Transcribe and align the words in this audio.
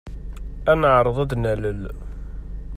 Ad 0.71 0.77
neɛreḍ 0.79 1.17
ad 1.23 1.27
d-nalel. 1.31 1.81